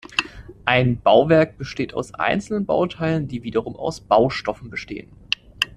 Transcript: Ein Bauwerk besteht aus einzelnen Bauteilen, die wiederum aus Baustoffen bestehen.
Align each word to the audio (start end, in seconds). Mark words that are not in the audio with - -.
Ein 0.65 0.99
Bauwerk 0.99 1.59
besteht 1.59 1.93
aus 1.93 2.15
einzelnen 2.15 2.65
Bauteilen, 2.65 3.27
die 3.27 3.43
wiederum 3.43 3.75
aus 3.75 4.01
Baustoffen 4.01 4.71
bestehen. 4.71 5.11